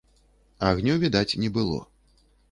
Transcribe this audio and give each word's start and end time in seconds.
Агню 0.69 0.95
відаць 1.03 1.37
не 1.43 1.49
было. 1.57 1.77